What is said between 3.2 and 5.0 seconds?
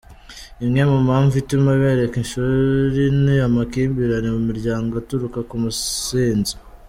ni amakimbirane mu miryango